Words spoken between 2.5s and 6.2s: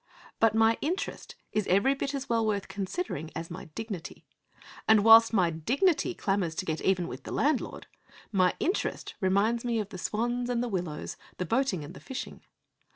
considering as my dignity. And whilst my dignity